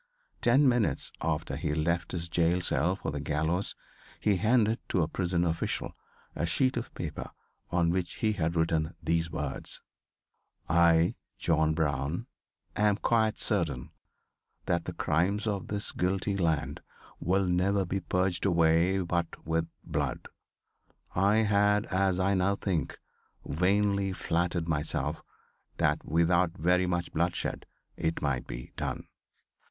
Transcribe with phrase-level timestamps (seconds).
[0.41, 3.75] Ten minutes before he left his jail cell for the gallows
[4.19, 5.95] he handed to a prison official
[6.35, 7.29] a sheet of paper
[7.69, 9.79] on which he had written these words:
[10.67, 12.25] "I, John Brown,
[12.75, 13.91] am quite certain
[14.65, 16.81] that the crimes of this guilty land
[17.19, 20.27] will never be purged away but with blood,
[21.13, 22.97] I had, as I now think,
[23.45, 25.21] vainly flattered myself
[25.77, 29.05] that without very much bloodshed it might be done."